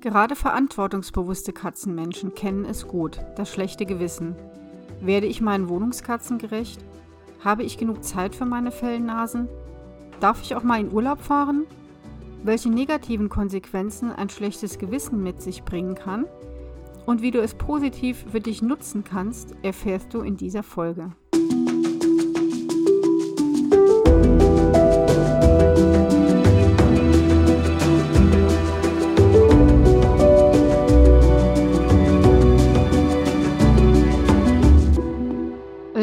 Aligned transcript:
Gerade 0.00 0.36
verantwortungsbewusste 0.36 1.52
Katzenmenschen 1.52 2.32
kennen 2.32 2.64
es 2.64 2.86
gut, 2.86 3.20
das 3.34 3.52
schlechte 3.52 3.84
Gewissen. 3.84 4.36
Werde 5.00 5.26
ich 5.26 5.40
meinen 5.40 5.68
Wohnungskatzen 5.68 6.38
gerecht? 6.38 6.84
Habe 7.42 7.64
ich 7.64 7.78
genug 7.78 8.04
Zeit 8.04 8.36
für 8.36 8.44
meine 8.44 8.70
Fellnasen? 8.70 9.48
Darf 10.20 10.40
ich 10.42 10.54
auch 10.54 10.62
mal 10.62 10.80
in 10.80 10.92
Urlaub 10.92 11.20
fahren? 11.20 11.66
Welche 12.44 12.70
negativen 12.70 13.28
Konsequenzen 13.28 14.12
ein 14.12 14.28
schlechtes 14.28 14.78
Gewissen 14.78 15.20
mit 15.20 15.42
sich 15.42 15.64
bringen 15.64 15.96
kann 15.96 16.26
und 17.04 17.20
wie 17.20 17.32
du 17.32 17.40
es 17.40 17.54
positiv 17.54 18.24
für 18.30 18.40
dich 18.40 18.62
nutzen 18.62 19.02
kannst, 19.02 19.56
erfährst 19.62 20.14
du 20.14 20.20
in 20.20 20.36
dieser 20.36 20.62
Folge. 20.62 21.10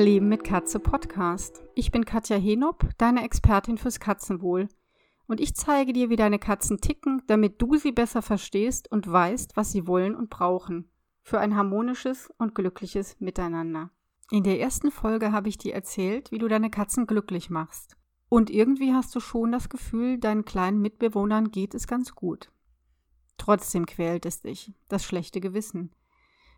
Leben 0.05 0.29
mit 0.29 0.43
Katze 0.43 0.79
Podcast. 0.79 1.63
Ich 1.73 1.89
bin 1.89 2.05
Katja 2.05 2.37
Henop, 2.37 2.91
deine 2.99 3.23
Expertin 3.23 3.79
fürs 3.79 3.99
Katzenwohl. 3.99 4.67
Und 5.25 5.41
ich 5.41 5.55
zeige 5.55 5.93
dir, 5.93 6.11
wie 6.11 6.15
deine 6.15 6.37
Katzen 6.37 6.79
ticken, 6.79 7.23
damit 7.25 7.59
du 7.59 7.75
sie 7.75 7.91
besser 7.91 8.21
verstehst 8.21 8.91
und 8.91 9.11
weißt, 9.11 9.57
was 9.57 9.71
sie 9.71 9.87
wollen 9.87 10.13
und 10.13 10.29
brauchen. 10.29 10.91
Für 11.23 11.39
ein 11.39 11.55
harmonisches 11.55 12.31
und 12.37 12.53
glückliches 12.53 13.19
Miteinander. 13.19 13.89
In 14.29 14.43
der 14.43 14.59
ersten 14.59 14.91
Folge 14.91 15.31
habe 15.31 15.49
ich 15.49 15.57
dir 15.57 15.73
erzählt, 15.73 16.31
wie 16.31 16.37
du 16.37 16.47
deine 16.47 16.69
Katzen 16.69 17.07
glücklich 17.07 17.49
machst. 17.49 17.97
Und 18.29 18.51
irgendwie 18.51 18.93
hast 18.93 19.15
du 19.15 19.19
schon 19.19 19.51
das 19.51 19.69
Gefühl, 19.69 20.19
deinen 20.19 20.45
kleinen 20.45 20.81
Mitbewohnern 20.81 21.49
geht 21.49 21.73
es 21.73 21.87
ganz 21.87 22.13
gut. 22.13 22.51
Trotzdem 23.39 23.87
quält 23.87 24.27
es 24.27 24.43
dich, 24.43 24.71
das 24.87 25.03
schlechte 25.03 25.41
Gewissen. 25.41 25.95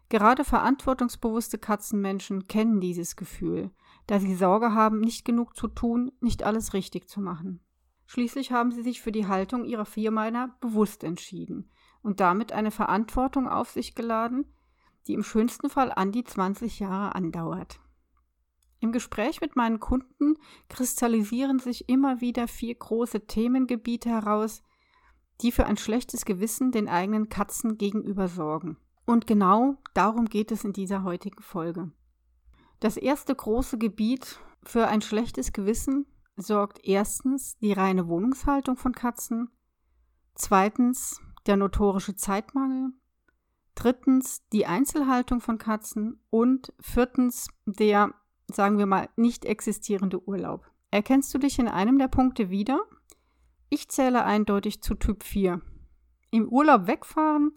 Gerade 0.10 0.46
verantwortungsbewusste 0.46 1.58
Katzenmenschen 1.58 2.48
kennen 2.48 2.80
dieses 2.80 3.16
Gefühl, 3.16 3.72
da 4.08 4.20
sie 4.20 4.36
Sorge 4.36 4.74
haben, 4.74 5.02
nicht 5.02 5.26
genug 5.26 5.56
zu 5.56 5.68
tun, 5.68 6.12
nicht 6.22 6.44
alles 6.44 6.74
richtig 6.74 7.10
zu 7.10 7.20
machen. 7.20 7.60
Schließlich 8.06 8.54
haben 8.54 8.72
sie 8.72 8.84
sich 8.84 9.02
für 9.02 9.12
die 9.12 9.28
Haltung 9.28 9.66
ihrer 9.66 9.86
Vierbeiner 9.86 10.56
bewusst 10.62 11.04
entschieden 11.04 11.70
und 12.02 12.22
damit 12.22 12.54
eine 12.54 12.72
Verantwortung 12.72 13.50
auf 13.50 13.70
sich 13.70 13.96
geladen, 13.96 14.46
die 15.08 15.14
im 15.14 15.24
schönsten 15.24 15.70
Fall 15.70 15.92
an 15.92 16.14
die 16.14 16.24
20 16.24 16.80
Jahre 16.80 17.16
andauert. 17.16 17.82
Im 18.80 18.94
Gespräch 18.94 19.42
mit 19.42 19.58
meinen 19.58 19.82
Kunden 19.82 20.36
kristallisieren 20.70 21.60
sich 21.60 21.90
immer 21.90 22.22
wieder 22.22 22.48
vier 22.48 22.76
große 22.76 23.26
Themengebiete 23.26 24.10
heraus, 24.10 24.64
die 25.42 25.52
für 25.52 25.66
ein 25.66 25.78
schlechtes 25.78 26.24
Gewissen 26.24 26.72
den 26.72 26.88
eigenen 26.88 27.28
Katzen 27.28 27.78
gegenüber 27.78 28.30
sorgen. 28.30 28.78
Und 29.08 29.26
genau 29.26 29.78
darum 29.94 30.26
geht 30.26 30.52
es 30.52 30.66
in 30.66 30.74
dieser 30.74 31.04
heutigen 31.04 31.42
Folge. 31.42 31.92
Das 32.82 32.98
erste 32.98 33.34
große 33.34 33.78
Gebiet 33.78 34.38
für 34.64 34.90
ein 34.90 35.02
schlechtes 35.02 35.54
Gewissen 35.54 36.06
sorgt 36.36 36.86
erstens 36.86 37.58
die 37.60 37.72
reine 37.72 38.10
Wohnungshaltung 38.10 38.76
von 38.76 38.92
Katzen, 38.92 39.50
zweitens 40.36 41.22
der 41.46 41.56
notorische 41.56 42.18
Zeitmangel, 42.18 42.92
drittens 43.76 44.46
die 44.50 44.66
Einzelhaltung 44.66 45.40
von 45.40 45.58
Katzen 45.58 46.20
und 46.30 46.74
viertens 46.82 47.48
der, 47.66 48.14
sagen 48.52 48.78
wir 48.78 48.88
mal, 48.88 49.08
nicht 49.16 49.46
existierende 49.46 50.22
Urlaub. 50.28 50.70
Erkennst 50.92 51.34
du 51.34 51.38
dich 51.38 51.60
in 51.60 51.70
einem 51.70 51.98
der 51.98 52.10
Punkte 52.10 52.50
wieder? 52.50 52.82
Ich 53.70 53.88
zähle 53.88 54.26
eindeutig 54.26 54.84
zu 54.84 54.96
Typ 54.96 55.24
4. 55.24 55.62
Im 56.30 56.50
Urlaub 56.50 56.88
wegfahren 56.88 57.54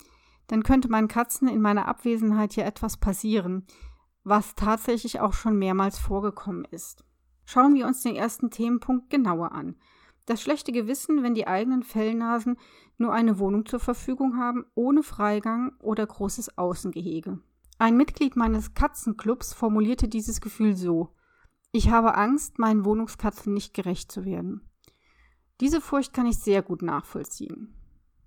dann 0.50 0.64
könnte 0.64 0.88
meinen 0.88 1.06
Katzen 1.06 1.46
in 1.46 1.60
meiner 1.60 1.86
Abwesenheit 1.86 2.54
hier 2.54 2.66
etwas 2.66 2.96
passieren, 2.96 3.66
was 4.24 4.56
tatsächlich 4.56 5.20
auch 5.20 5.32
schon 5.32 5.56
mehrmals 5.56 5.96
vorgekommen 5.96 6.64
ist. 6.72 7.04
Schauen 7.44 7.74
wir 7.74 7.86
uns 7.86 8.02
den 8.02 8.16
ersten 8.16 8.50
Themenpunkt 8.50 9.10
genauer 9.10 9.52
an. 9.52 9.76
Das 10.26 10.42
schlechte 10.42 10.72
Gewissen, 10.72 11.22
wenn 11.22 11.34
die 11.34 11.46
eigenen 11.46 11.84
Fellnasen 11.84 12.56
nur 12.98 13.12
eine 13.12 13.38
Wohnung 13.38 13.64
zur 13.64 13.78
Verfügung 13.78 14.38
haben, 14.38 14.64
ohne 14.74 15.04
Freigang 15.04 15.70
oder 15.78 16.04
großes 16.04 16.58
Außengehege. 16.58 17.38
Ein 17.78 17.96
Mitglied 17.96 18.34
meines 18.34 18.74
Katzenclubs 18.74 19.52
formulierte 19.52 20.08
dieses 20.08 20.40
Gefühl 20.40 20.74
so 20.74 21.14
Ich 21.70 21.90
habe 21.90 22.16
Angst, 22.16 22.58
meinen 22.58 22.84
Wohnungskatzen 22.84 23.54
nicht 23.54 23.72
gerecht 23.72 24.10
zu 24.10 24.24
werden. 24.24 24.68
Diese 25.60 25.80
Furcht 25.80 26.12
kann 26.12 26.26
ich 26.26 26.38
sehr 26.38 26.62
gut 26.62 26.82
nachvollziehen. 26.82 27.79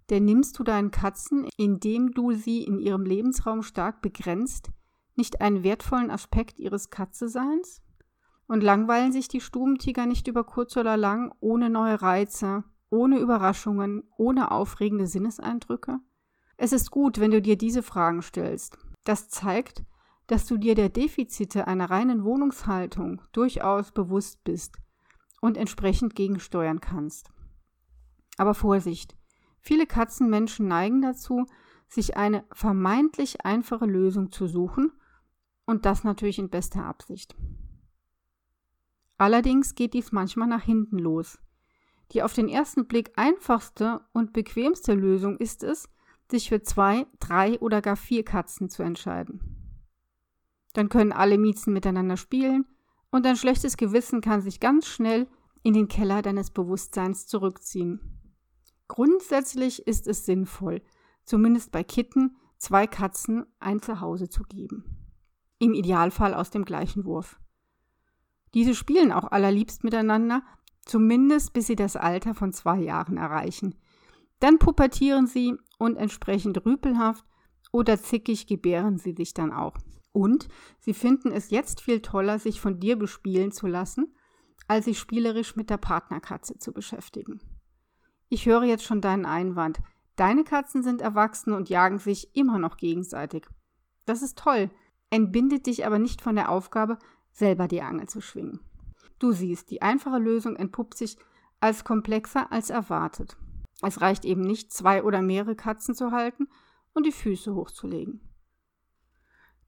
Denn 0.09 0.25
nimmst 0.25 0.59
du 0.59 0.63
deinen 0.63 0.91
Katzen, 0.91 1.47
indem 1.57 2.11
du 2.11 2.33
sie 2.33 2.63
in 2.63 2.79
ihrem 2.79 3.05
Lebensraum 3.05 3.63
stark 3.63 4.01
begrenzt, 4.01 4.71
nicht 5.15 5.41
einen 5.41 5.63
wertvollen 5.63 6.11
Aspekt 6.11 6.59
ihres 6.59 6.89
Katzeseins? 6.89 7.81
Und 8.47 8.61
langweilen 8.61 9.11
sich 9.11 9.29
die 9.29 9.41
Stubentiger 9.41 10.05
nicht 10.05 10.27
über 10.27 10.43
kurz 10.43 10.75
oder 10.75 10.97
lang 10.97 11.33
ohne 11.39 11.69
neue 11.69 12.01
Reize, 12.01 12.63
ohne 12.89 13.19
Überraschungen, 13.19 14.03
ohne 14.17 14.51
aufregende 14.51 15.07
Sinneseindrücke? 15.07 15.99
Es 16.57 16.73
ist 16.73 16.91
gut, 16.91 17.19
wenn 17.19 17.31
du 17.31 17.41
dir 17.41 17.57
diese 17.57 17.81
Fragen 17.81 18.21
stellst. 18.21 18.77
Das 19.05 19.29
zeigt, 19.29 19.83
dass 20.27 20.45
du 20.45 20.57
dir 20.57 20.75
der 20.75 20.89
Defizite 20.89 21.67
einer 21.67 21.89
reinen 21.89 22.23
Wohnungshaltung 22.23 23.21
durchaus 23.31 23.91
bewusst 23.91 24.43
bist 24.43 24.77
und 25.41 25.57
entsprechend 25.57 26.15
gegensteuern 26.15 26.79
kannst. 26.79 27.31
Aber 28.37 28.53
Vorsicht, 28.53 29.15
Viele 29.63 29.88
Katzenmenschen 29.88 30.68
neigen 30.68 31.01
dazu, 31.01 31.46
sich 31.88 32.18
eine 32.18 32.44
vermeintlich 32.51 33.46
einfache 33.46 33.85
Lösung 33.85 34.29
zu 34.29 34.46
suchen 34.46 34.91
und 35.66 35.85
das 35.85 36.03
natürlich 36.03 36.38
in 36.38 36.50
bester 36.50 36.84
Absicht. 36.84 37.34
Allerdings 39.18 39.74
geht 39.74 39.94
dies 39.94 40.12
manchmal 40.12 40.50
nach 40.50 40.63
hinten 40.63 41.00
los. 41.00 41.40
Die 42.12 42.24
auf 42.24 42.34
den 42.34 42.50
ersten 42.50 42.88
Blick 42.88 43.13
einfachste 43.16 44.01
und 44.12 44.34
bequemste 44.34 44.94
Lösung 44.94 45.38
ist 45.38 45.63
es, 45.63 45.88
sich 46.30 46.50
für 46.50 46.62
zwei, 46.62 47.07
drei 47.19 47.57
oder 47.59 47.81
gar 47.81 47.95
vier 47.95 48.25
Katzen 48.25 48.69
zu 48.69 48.84
entscheiden. 48.84 49.40
Dann 50.74 50.90
können 50.90 51.13
alle 51.13 51.38
Miezen 51.38 51.72
miteinander 51.72 52.18
spielen 52.18 52.66
und 53.12 53.25
ein 53.25 53.38
schlechtes 53.38 53.78
Gewissen 53.78 54.19
kann 54.19 54.41
sich 54.41 54.59
ganz 54.59 54.88
schnell 54.88 55.30
in 55.62 55.74
den 55.74 55.88
Keller 55.88 56.22
deines 56.22 56.51
Bewusstseins 56.51 57.28
zurückziehen. 57.28 58.22
Grundsätzlich 58.93 59.87
ist 59.87 60.05
es 60.05 60.23
sinnvoll, 60.23 60.83
zumindest 61.25 61.71
bei 61.71 61.83
Kitten, 61.83 62.37
zwei 62.59 62.85
Katzen 62.85 63.47
ein 63.59 63.81
Zuhause 63.81 64.29
zu 64.29 64.43
geben. 64.43 64.83
Im 65.57 65.73
Idealfall 65.73 66.35
aus 66.35 66.51
dem 66.51 66.63
gleichen 66.63 67.03
Wurf. 67.03 67.39
Diese 68.53 68.75
spielen 68.75 69.11
auch 69.11 69.31
allerliebst 69.31 69.83
miteinander, 69.83 70.43
zumindest 70.85 71.53
bis 71.53 71.65
sie 71.65 71.75
das 71.75 71.95
Alter 71.95 72.35
von 72.35 72.53
zwei 72.53 72.81
Jahren 72.81 73.17
erreichen. 73.17 73.73
Dann 74.39 74.59
pubertieren 74.59 75.25
sie 75.25 75.55
und 75.79 75.95
entsprechend 75.95 76.63
rüpelhaft 76.63 77.25
oder 77.71 77.99
zickig 77.99 78.45
gebären 78.45 78.99
sie 78.99 79.13
sich 79.13 79.33
dann 79.33 79.51
auch. 79.51 79.73
Und 80.11 80.49
sie 80.81 80.93
finden 80.93 81.31
es 81.31 81.49
jetzt 81.49 81.81
viel 81.81 82.03
toller, 82.03 82.37
sich 82.37 82.61
von 82.61 82.79
dir 82.79 82.95
bespielen 82.95 83.51
zu 83.51 83.65
lassen, 83.65 84.13
als 84.67 84.85
sich 84.85 84.99
spielerisch 84.99 85.55
mit 85.55 85.71
der 85.71 85.77
Partnerkatze 85.77 86.59
zu 86.59 86.73
beschäftigen. 86.73 87.39
Ich 88.33 88.47
höre 88.47 88.63
jetzt 88.63 88.83
schon 88.83 88.99
deinen 88.99 89.27
Einwand. 89.27 89.79
Deine 90.16 90.44
Katzen 90.44 90.81
sind 90.81 91.01
erwachsen 91.01 91.53
und 91.53 91.69
jagen 91.69 91.99
sich 91.99 92.35
immer 92.35 92.57
noch 92.57 92.77
gegenseitig. 92.77 93.45
Das 94.07 94.23
ist 94.23 94.39
toll, 94.39 94.71
entbindet 95.11 95.67
dich 95.67 95.85
aber 95.85 95.99
nicht 95.99 96.19
von 96.19 96.35
der 96.35 96.49
Aufgabe, 96.49 96.97
selber 97.31 97.67
die 97.67 97.83
Angel 97.83 98.09
zu 98.09 98.21
schwingen. 98.21 98.59
Du 99.19 99.33
siehst, 99.33 99.69
die 99.69 99.83
einfache 99.83 100.17
Lösung 100.17 100.55
entpuppt 100.55 100.97
sich 100.97 101.19
als 101.59 101.83
komplexer 101.83 102.51
als 102.51 102.71
erwartet. 102.71 103.38
Es 103.83 104.01
reicht 104.01 104.25
eben 104.25 104.41
nicht, 104.41 104.73
zwei 104.73 105.03
oder 105.03 105.21
mehrere 105.21 105.55
Katzen 105.55 105.94
zu 105.94 106.09
halten 106.09 106.47
und 106.95 107.05
die 107.05 107.11
Füße 107.11 107.53
hochzulegen. 107.53 108.19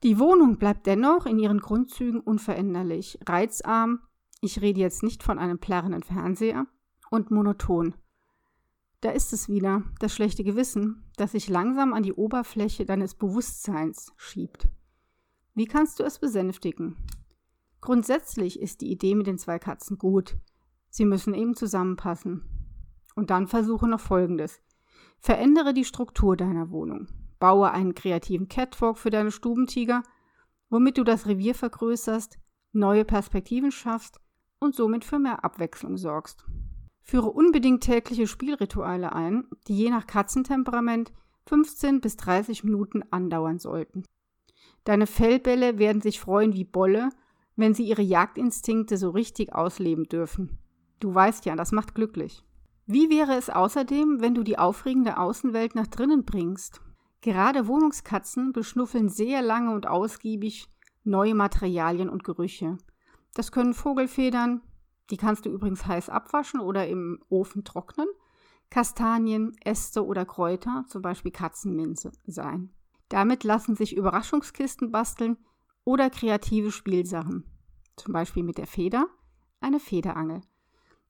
Die 0.01 0.17
Wohnung 0.17 0.57
bleibt 0.57 0.87
dennoch 0.87 1.27
in 1.27 1.37
ihren 1.37 1.59
Grundzügen 1.59 2.19
unveränderlich, 2.19 3.19
reizarm, 3.27 3.99
ich 4.41 4.59
rede 4.59 4.79
jetzt 4.79 5.03
nicht 5.03 5.21
von 5.21 5.37
einem 5.37 5.59
plärrenden 5.59 6.01
Fernseher, 6.01 6.65
und 7.11 7.29
monoton. 7.29 7.93
Da 9.05 9.11
ist 9.11 9.33
es 9.33 9.47
wieder, 9.47 9.83
das 9.99 10.15
schlechte 10.15 10.43
Gewissen, 10.43 11.03
das 11.15 11.33
sich 11.33 11.47
langsam 11.47 11.93
an 11.93 12.01
die 12.01 12.13
Oberfläche 12.13 12.87
deines 12.87 13.13
Bewusstseins 13.13 14.11
schiebt. 14.17 14.67
Wie 15.53 15.67
kannst 15.67 15.99
du 15.99 16.03
es 16.03 16.17
besänftigen? 16.17 16.97
Grundsätzlich 17.81 18.59
ist 18.59 18.81
die 18.81 18.89
Idee 18.89 19.13
mit 19.13 19.27
den 19.27 19.37
zwei 19.37 19.59
Katzen 19.59 19.99
gut. 19.99 20.39
Sie 20.89 21.05
müssen 21.05 21.35
eben 21.35 21.53
zusammenpassen. 21.53 22.49
Und 23.15 23.29
dann 23.29 23.45
versuche 23.45 23.87
noch 23.87 23.99
Folgendes. 23.99 24.59
Verändere 25.19 25.75
die 25.75 25.85
Struktur 25.85 26.35
deiner 26.35 26.71
Wohnung. 26.71 27.05
Baue 27.37 27.69
einen 27.69 27.93
kreativen 27.93 28.47
Catwalk 28.47 28.97
für 28.97 29.11
deine 29.11 29.29
Stubentiger, 29.29 30.01
womit 30.71 30.97
du 30.97 31.03
das 31.03 31.27
Revier 31.27 31.53
vergrößerst, 31.53 32.39
neue 32.71 33.05
Perspektiven 33.05 33.71
schaffst 33.71 34.19
und 34.57 34.73
somit 34.73 35.05
für 35.05 35.19
mehr 35.19 35.45
Abwechslung 35.45 35.95
sorgst. 35.95 36.43
Führe 37.05 37.29
unbedingt 37.29 37.83
tägliche 37.83 38.25
Spielrituale 38.25 39.13
ein, 39.13 39.47
die 39.67 39.77
je 39.77 39.91
nach 39.91 40.07
Katzentemperament 40.07 41.13
15 41.45 42.01
bis 42.01 42.17
30 42.17 42.63
Minuten 42.63 43.03
andauern 43.11 43.59
sollten. 43.59 44.03
Deine 44.85 45.05
Fellbälle 45.05 45.77
werden 45.77 46.01
sich 46.01 46.19
freuen 46.19 46.53
wie 46.53 46.63
Bolle, 46.63 47.09
wenn 47.55 47.75
sie 47.75 47.83
ihre 47.83 48.01
Jagdinstinkte 48.01 48.97
so 48.97 49.11
richtig 49.11 49.53
ausleben 49.53 50.05
dürfen. 50.05 50.57
Du 50.99 51.13
weißt 51.13 51.45
ja, 51.45 51.55
das 51.55 51.71
macht 51.71 51.93
glücklich. 51.93 52.43
Wie 52.87 53.11
wäre 53.11 53.35
es 53.35 53.51
außerdem, 53.51 54.21
wenn 54.21 54.33
du 54.33 54.41
die 54.41 54.57
aufregende 54.57 55.19
Außenwelt 55.19 55.75
nach 55.75 55.87
drinnen 55.87 56.25
bringst? 56.25 56.81
Gerade 57.21 57.67
Wohnungskatzen 57.67 58.51
beschnuffeln 58.51 59.09
sehr 59.09 59.43
lange 59.43 59.75
und 59.75 59.85
ausgiebig 59.85 60.69
neue 61.03 61.35
Materialien 61.35 62.09
und 62.09 62.23
Gerüche. 62.23 62.77
Das 63.35 63.51
können 63.51 63.75
Vogelfedern, 63.75 64.61
die 65.09 65.17
kannst 65.17 65.45
du 65.45 65.49
übrigens 65.49 65.85
heiß 65.85 66.09
abwaschen 66.09 66.59
oder 66.59 66.87
im 66.87 67.23
Ofen 67.29 67.63
trocknen, 67.63 68.07
Kastanien, 68.69 69.55
Äste 69.63 70.05
oder 70.05 70.25
Kräuter, 70.25 70.85
zum 70.87 71.01
Beispiel 71.01 71.31
Katzenminze, 71.31 72.11
sein. 72.25 72.73
Damit 73.09 73.43
lassen 73.43 73.75
sich 73.75 73.95
Überraschungskisten 73.95 74.91
basteln 74.91 75.37
oder 75.83 76.09
kreative 76.09 76.71
Spielsachen, 76.71 77.45
zum 77.95 78.13
Beispiel 78.13 78.43
mit 78.43 78.57
der 78.57 78.67
Feder, 78.67 79.07
eine 79.61 79.79
Federangel. 79.79 80.41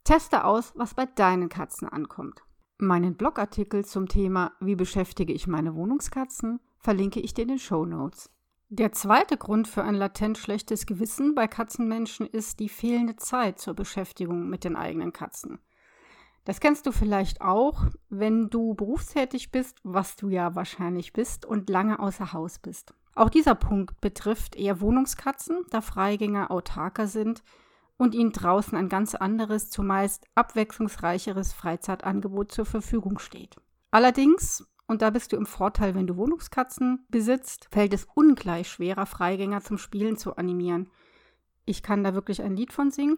Teste 0.04 0.44
aus, 0.44 0.74
was 0.76 0.94
bei 0.94 1.06
deinen 1.06 1.50
Katzen 1.50 1.88
ankommt. 1.88 2.44
Meinen 2.78 3.16
Blogartikel 3.16 3.86
zum 3.86 4.08
Thema 4.08 4.52
Wie 4.60 4.76
beschäftige 4.76 5.34
ich 5.34 5.48
meine 5.48 5.76
Wohnungskatzen 5.76 6.60
verlinke 6.78 7.20
ich 7.20 7.34
dir 7.34 7.44
in 7.44 7.48
den 7.48 7.60
Show 7.60 7.86
Notes. 7.86 8.30
Der 8.70 8.92
zweite 8.92 9.38
Grund 9.38 9.68
für 9.68 9.84
ein 9.84 9.94
latent 9.94 10.40
schlechtes 10.40 10.88
Gewissen 10.88 11.36
bei 11.36 11.48
Katzenmenschen 11.48 12.26
ist 12.26 12.60
die 12.60 12.70
fehlende 12.70 13.16
Zeit 13.16 13.60
zur 13.60 13.76
Beschäftigung 13.76 14.50
mit 14.50 14.64
den 14.64 14.76
eigenen 14.76 15.14
Katzen. 15.14 15.60
Das 16.46 16.60
kennst 16.60 16.88
du 16.88 16.92
vielleicht 16.92 17.42
auch, 17.42 17.86
wenn 18.10 18.50
du 18.50 18.74
berufstätig 18.74 19.52
bist, 19.52 19.80
was 19.84 20.16
du 20.16 20.30
ja 20.30 20.56
wahrscheinlich 20.56 21.14
bist 21.14 21.46
und 21.46 21.70
lange 21.70 22.00
außer 22.00 22.34
Haus 22.34 22.58
bist. 22.58 22.96
Auch 23.14 23.30
dieser 23.30 23.56
Punkt 23.56 24.02
betrifft 24.02 24.56
eher 24.56 24.82
Wohnungskatzen, 24.82 25.62
da 25.70 25.82
Freigänger 25.82 26.50
autarker 26.50 27.06
sind 27.06 27.44
und 27.98 28.16
ihnen 28.16 28.32
draußen 28.32 28.76
ein 28.78 28.90
ganz 28.90 29.14
anderes, 29.14 29.70
zumeist 29.70 30.26
abwechslungsreicheres 30.34 31.54
Freizeitangebot 31.54 32.52
zur 32.52 32.66
Verfügung 32.66 33.20
steht. 33.20 33.56
Allerdings, 33.92 34.68
und 34.88 35.02
da 35.02 35.10
bist 35.10 35.32
du 35.32 35.38
im 35.38 35.46
Vorteil, 35.46 35.96
wenn 35.96 36.08
du 36.08 36.16
Wohnungskatzen 36.16 37.06
besitzt, 37.10 37.68
fällt 37.72 37.94
es 37.94 38.08
ungleich 38.14 38.70
schwerer, 38.70 39.06
Freigänger 39.06 39.62
zum 39.62 39.78
Spielen 39.78 40.18
zu 40.18 40.36
animieren. 40.36 40.92
Ich 41.66 41.82
kann 41.82 42.04
da 42.04 42.14
wirklich 42.14 42.42
ein 42.42 42.56
Lied 42.56 42.72
von 42.72 42.92
singen. 42.92 43.18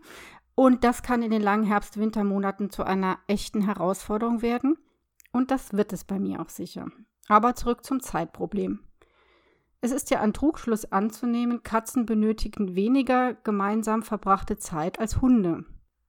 Und 0.55 0.83
das 0.83 1.03
kann 1.03 1.21
in 1.21 1.29
den 1.29 1.41
langen 1.41 1.65
Herbst-Wintermonaten 1.65 2.71
zu 2.71 2.83
einer 2.83 3.19
echten 3.27 3.61
Herausforderung 3.61 4.41
werden. 4.41 4.77
Und 5.31 5.51
das 5.51 5.73
wird 5.73 5.93
es 5.93 6.03
bei 6.03 6.19
mir 6.19 6.41
auch 6.41 6.49
sicher. 6.49 6.87
Aber 7.27 7.53
zurück 7.53 7.85
zum 7.85 7.99
Zeitproblem. 7.99 8.79
Es 9.81 9.91
ist 9.91 10.09
ja 10.09 10.21
ein 10.21 10.33
Trugschluss 10.33 10.91
anzunehmen, 10.91 11.61
Katzen 11.61 12.05
benötigen 12.05 12.75
weniger 12.75 13.35
gemeinsam 13.35 14.01
verbrachte 14.01 14.57
Zeit 14.57 14.99
als 14.99 15.21
Hunde. 15.21 15.65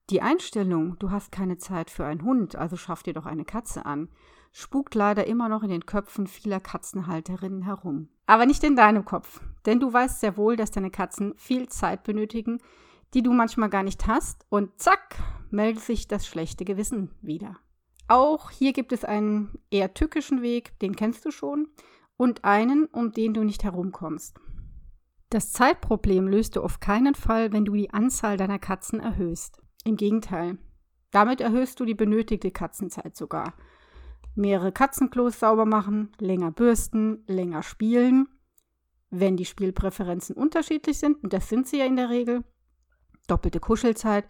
Die 0.09 0.23
Einstellung, 0.23 0.99
du 0.99 1.11
hast 1.11 1.31
keine 1.31 1.59
Zeit 1.59 1.91
für 1.91 2.07
einen 2.07 2.23
Hund, 2.23 2.57
also 2.57 2.77
schaff 2.77 3.03
dir 3.03 3.13
doch 3.13 3.27
eine 3.27 3.45
Katze 3.45 3.85
an, 3.85 4.09
spukt 4.53 4.95
leider 4.95 5.27
immer 5.27 5.49
noch 5.49 5.63
in 5.63 5.71
den 5.71 5.87
Köpfen 5.87 6.27
vieler 6.27 6.61
Katzenhalterinnen 6.61 7.63
herum. 7.63 8.09
Aber 8.27 8.47
nicht 8.47 8.65
in 8.65 8.77
deinem 8.77 9.05
Kopf, 9.05 9.41
denn 9.67 9.81
du 9.81 9.93
weißt 9.93 10.21
sehr 10.21 10.37
wohl, 10.37 10.57
dass 10.57 10.71
deine 10.71 10.91
Katzen 10.91 11.35
viel 11.37 11.69
Zeit 11.69 12.03
benötigen, 12.03 12.59
die 13.15 13.23
du 13.23 13.33
manchmal 13.33 13.71
gar 13.71 13.83
nicht 13.83 14.07
hast, 14.07 14.45
und 14.49 14.79
zack, 14.79 15.17
meldet 15.51 15.83
sich 15.83 16.09
das 16.09 16.27
schlechte 16.27 16.65
Gewissen 16.65 17.11
wieder. 17.23 17.57
Auch 18.07 18.51
hier 18.51 18.73
gibt 18.73 18.93
es 18.93 19.05
einen 19.05 19.59
eher 19.71 19.95
tückischen 19.95 20.43
Weg, 20.43 20.79
den 20.81 20.97
kennst 20.97 21.25
du 21.25 21.31
schon 21.31 21.69
und 22.17 22.45
einen, 22.45 22.87
um 22.87 23.13
den 23.13 23.35
du 23.35 23.45
nicht 23.45 23.65
herumkommst. 23.65 24.39
Das 25.31 25.53
Zeitproblem 25.53 26.27
löst 26.27 26.57
du 26.57 26.63
auf 26.63 26.81
keinen 26.81 27.15
Fall, 27.15 27.53
wenn 27.53 27.67
du 27.67 27.75
die 27.75 27.91
Anzahl 27.91 28.39
deiner 28.39 28.59
Katzen 28.59 28.99
erhöhst. 28.99 29.61
Im 29.85 29.97
Gegenteil. 29.97 30.59
Damit 31.11 31.41
erhöhst 31.41 31.81
du 31.81 31.85
die 31.85 31.95
benötigte 31.95 32.51
Katzenzeit 32.51 33.15
sogar. 33.15 33.55
Mehrere 34.35 34.73
Katzenklos 34.73 35.41
sauber 35.41 35.67
machen, 35.67 36.13
länger 36.19 36.51
bürsten, 36.51 37.25
länger 37.27 37.63
spielen. 37.63 38.29
Wenn 39.11 39.37
die 39.37 39.45
Spielpräferenzen 39.45 40.37
unterschiedlich 40.37 40.99
sind, 40.99 41.23
und 41.25 41.33
das 41.33 41.49
sind 41.49 41.67
sie 41.67 41.79
ja 41.79 41.87
in 41.87 41.97
der 41.97 42.11
Regel, 42.11 42.45
doppelte 43.27 43.61
Kuschelzeit, 43.61 44.29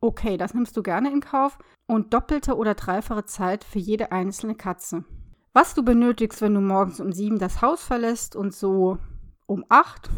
okay, 0.00 0.36
das 0.36 0.54
nimmst 0.54 0.76
du 0.76 0.82
gerne 0.82 1.10
in 1.10 1.20
Kauf, 1.20 1.58
und 1.86 2.12
doppelte 2.12 2.56
oder 2.56 2.74
dreifache 2.74 3.24
Zeit 3.24 3.64
für 3.64 3.78
jede 3.78 4.12
einzelne 4.12 4.54
Katze. 4.54 5.04
Was 5.52 5.74
du 5.74 5.82
benötigst, 5.82 6.40
wenn 6.42 6.54
du 6.54 6.60
morgens 6.60 7.00
um 7.00 7.12
sieben 7.12 7.38
das 7.38 7.62
Haus 7.62 7.82
verlässt 7.82 8.36
und 8.36 8.54
so 8.54 8.98
um 9.46 9.64
acht 9.68 10.10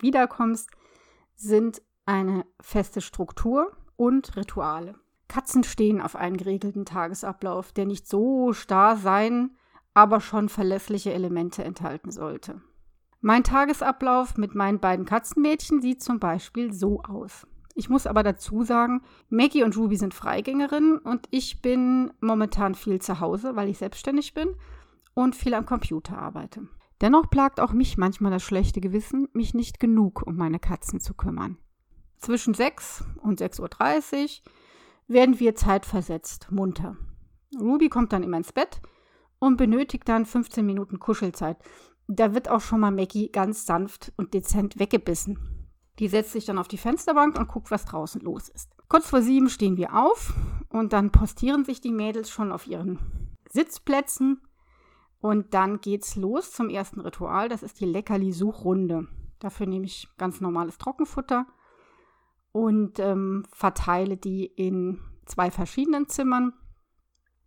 wiederkommst, 0.00 0.70
sind 1.36 1.82
eine 2.06 2.44
feste 2.60 3.00
Struktur 3.00 3.76
und 3.96 4.36
Rituale. 4.36 4.94
Katzen 5.30 5.64
stehen 5.64 6.02
auf 6.02 6.16
einen 6.16 6.36
geregelten 6.36 6.84
Tagesablauf, 6.84 7.72
der 7.72 7.86
nicht 7.86 8.06
so 8.06 8.52
starr 8.52 8.96
sein, 8.96 9.56
aber 9.94 10.20
schon 10.20 10.48
verlässliche 10.48 11.12
Elemente 11.12 11.64
enthalten 11.64 12.10
sollte. 12.10 12.60
Mein 13.20 13.44
Tagesablauf 13.44 14.36
mit 14.36 14.54
meinen 14.54 14.80
beiden 14.80 15.04
Katzenmädchen 15.04 15.80
sieht 15.80 16.02
zum 16.02 16.20
Beispiel 16.20 16.72
so 16.72 17.02
aus. 17.02 17.46
Ich 17.74 17.88
muss 17.88 18.06
aber 18.06 18.22
dazu 18.22 18.62
sagen, 18.62 19.02
Maggie 19.28 19.62
und 19.62 19.76
Ruby 19.76 19.96
sind 19.96 20.14
Freigängerinnen 20.14 20.98
und 20.98 21.26
ich 21.30 21.62
bin 21.62 22.12
momentan 22.20 22.74
viel 22.74 23.00
zu 23.00 23.20
Hause, 23.20 23.56
weil 23.56 23.68
ich 23.68 23.78
selbstständig 23.78 24.34
bin 24.34 24.48
und 25.14 25.36
viel 25.36 25.54
am 25.54 25.64
Computer 25.66 26.18
arbeite. 26.18 26.68
Dennoch 27.00 27.30
plagt 27.30 27.60
auch 27.60 27.72
mich 27.72 27.96
manchmal 27.96 28.32
das 28.32 28.42
schlechte 28.42 28.80
Gewissen, 28.80 29.28
mich 29.32 29.54
nicht 29.54 29.80
genug 29.80 30.22
um 30.26 30.36
meine 30.36 30.58
Katzen 30.58 31.00
zu 31.00 31.14
kümmern. 31.14 31.56
Zwischen 32.18 32.52
6 32.52 33.04
und 33.22 33.40
6.30 33.40 33.60
Uhr 33.62 34.50
werden 35.10 35.40
wir 35.40 35.54
zeitversetzt 35.56 36.50
munter. 36.50 36.96
Ruby 37.58 37.88
kommt 37.88 38.12
dann 38.12 38.22
immer 38.22 38.36
ins 38.36 38.52
Bett 38.52 38.80
und 39.40 39.56
benötigt 39.56 40.08
dann 40.08 40.24
15 40.24 40.64
Minuten 40.64 41.00
Kuschelzeit. 41.00 41.56
Da 42.06 42.32
wird 42.32 42.48
auch 42.48 42.60
schon 42.60 42.80
mal 42.80 42.92
Maggie 42.92 43.30
ganz 43.30 43.66
sanft 43.66 44.12
und 44.16 44.34
dezent 44.34 44.78
weggebissen. 44.78 45.38
Die 45.98 46.08
setzt 46.08 46.32
sich 46.32 46.44
dann 46.44 46.58
auf 46.58 46.68
die 46.68 46.78
Fensterbank 46.78 47.38
und 47.38 47.48
guckt, 47.48 47.70
was 47.70 47.84
draußen 47.84 48.20
los 48.20 48.48
ist. 48.48 48.70
Kurz 48.88 49.08
vor 49.08 49.20
sieben 49.20 49.50
stehen 49.50 49.76
wir 49.76 49.94
auf 49.94 50.32
und 50.68 50.92
dann 50.92 51.10
postieren 51.10 51.64
sich 51.64 51.80
die 51.80 51.92
Mädels 51.92 52.30
schon 52.30 52.52
auf 52.52 52.66
ihren 52.66 53.36
Sitzplätzen 53.48 54.40
und 55.20 55.54
dann 55.54 55.80
geht's 55.80 56.16
los 56.16 56.52
zum 56.52 56.70
ersten 56.70 57.00
Ritual. 57.00 57.48
Das 57.48 57.62
ist 57.62 57.80
die 57.80 57.86
Leckerli-Suchrunde. 57.86 59.08
Dafür 59.40 59.66
nehme 59.66 59.86
ich 59.86 60.08
ganz 60.18 60.40
normales 60.40 60.78
Trockenfutter 60.78 61.46
und 62.52 62.98
ähm, 62.98 63.44
verteile 63.52 64.16
die 64.16 64.46
in 64.46 65.00
zwei 65.30 65.50
verschiedenen 65.50 66.08
Zimmern, 66.08 66.52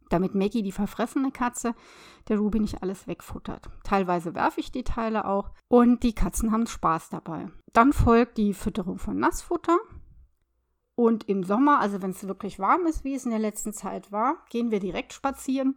damit 0.10 0.36
Maggie, 0.36 0.63
die 0.63 0.72
verfressene 0.72 1.32
Katze, 1.32 1.75
der 2.28 2.38
Ruby 2.38 2.60
nicht 2.60 2.82
alles 2.82 3.08
wegfuttert. 3.08 3.70
Teilweise 3.84 4.36
werfe 4.36 4.60
ich 4.60 4.72
die 4.72 4.84
Teile 4.84 5.25
auch 5.25 5.52
und 5.68 6.04
die 6.04 6.13
Katzen 6.13 6.52
haben 6.52 6.68
Spaß 6.68 7.10
dabei. 7.10 7.50
Dann 7.74 7.94
folgt 7.94 8.38
die 8.38 8.54
Fütterung 8.54 8.98
von 9.00 9.18
Nassfutter. 9.18 9.78
Und 10.96 11.28
im 11.28 11.44
Sommer, 11.44 11.80
also 11.80 12.04
wenn 12.04 12.12
es 12.12 12.28
wirklich 12.28 12.60
warm 12.60 12.86
ist, 12.86 13.04
wie 13.04 13.16
es 13.16 13.25
in 13.25 13.32
der 13.32 13.40
letzten 13.40 13.74
Zeit 13.74 14.12
war, 14.12 14.46
gehen 14.52 14.70
wir 14.70 14.80
direkt 14.80 15.12
spazieren 15.13 15.75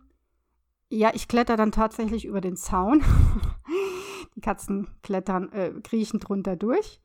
ja, 0.89 1.11
ich 1.15 1.29
kletter 1.29 1.57
dann 1.57 1.73
tatsächlich 1.73 2.25
über 2.25 2.41
den 2.41 2.57
Zaun. 2.57 3.03
Die 4.37 4.41
Katzen 4.41 4.89
klettern, 5.03 5.51
äh, 5.53 5.73
kriechen 5.83 6.21
drunter 6.21 6.57
durch. 6.57 7.01